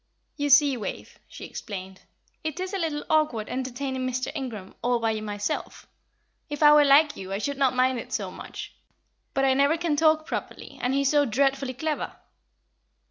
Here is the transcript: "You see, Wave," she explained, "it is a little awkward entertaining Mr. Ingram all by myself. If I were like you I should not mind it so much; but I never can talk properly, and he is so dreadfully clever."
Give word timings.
"You 0.35 0.49
see, 0.49 0.75
Wave," 0.77 1.19
she 1.27 1.45
explained, 1.45 2.01
"it 2.43 2.59
is 2.59 2.73
a 2.73 2.79
little 2.79 3.05
awkward 3.07 3.47
entertaining 3.47 4.09
Mr. 4.09 4.31
Ingram 4.33 4.73
all 4.81 4.97
by 4.97 5.21
myself. 5.21 5.85
If 6.49 6.63
I 6.63 6.73
were 6.73 6.83
like 6.83 7.15
you 7.15 7.31
I 7.31 7.37
should 7.37 7.59
not 7.59 7.75
mind 7.75 7.99
it 7.99 8.11
so 8.11 8.31
much; 8.31 8.73
but 9.35 9.45
I 9.45 9.53
never 9.53 9.77
can 9.77 9.95
talk 9.95 10.25
properly, 10.25 10.79
and 10.81 10.95
he 10.95 11.01
is 11.01 11.11
so 11.11 11.25
dreadfully 11.25 11.75
clever." 11.75 12.15